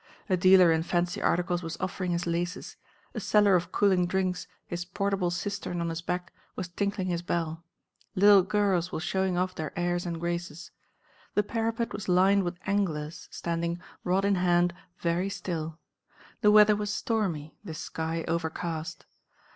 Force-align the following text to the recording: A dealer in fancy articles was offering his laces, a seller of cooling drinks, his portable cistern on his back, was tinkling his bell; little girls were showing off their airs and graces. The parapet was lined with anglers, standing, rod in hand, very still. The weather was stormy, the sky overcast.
A 0.29 0.35
dealer 0.35 0.71
in 0.71 0.81
fancy 0.81 1.21
articles 1.21 1.61
was 1.61 1.77
offering 1.79 2.09
his 2.09 2.25
laces, 2.25 2.75
a 3.13 3.19
seller 3.19 3.55
of 3.55 3.71
cooling 3.71 4.07
drinks, 4.07 4.47
his 4.65 4.83
portable 4.83 5.29
cistern 5.29 5.79
on 5.79 5.89
his 5.89 6.01
back, 6.01 6.33
was 6.55 6.69
tinkling 6.69 7.09
his 7.09 7.21
bell; 7.21 7.63
little 8.15 8.41
girls 8.41 8.91
were 8.91 8.99
showing 8.99 9.37
off 9.37 9.53
their 9.53 9.71
airs 9.77 10.07
and 10.07 10.19
graces. 10.19 10.71
The 11.35 11.43
parapet 11.43 11.93
was 11.93 12.09
lined 12.09 12.41
with 12.41 12.57
anglers, 12.65 13.27
standing, 13.29 13.79
rod 14.03 14.25
in 14.25 14.33
hand, 14.41 14.73
very 14.97 15.29
still. 15.29 15.77
The 16.41 16.49
weather 16.49 16.75
was 16.75 16.91
stormy, 16.91 17.59
the 17.63 17.75
sky 17.75 18.25
overcast. 18.27 19.05